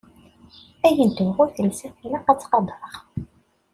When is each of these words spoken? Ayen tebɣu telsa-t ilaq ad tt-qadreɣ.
Ayen 0.87 1.09
tebɣu 1.17 1.45
telsa-t 1.55 1.97
ilaq 2.05 2.25
ad 2.31 2.37
tt-qadreɣ. 2.39 2.93